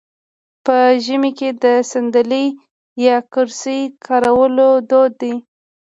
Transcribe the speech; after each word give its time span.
په 0.65 0.77
ژمي 1.05 1.31
کې 1.39 1.49
د 1.63 1.65
ساندلۍ 1.91 2.47
یا 3.05 3.17
کرسۍ 3.33 3.79
کارول 4.05 4.55
دود 4.89 5.11
دی. 5.21 5.33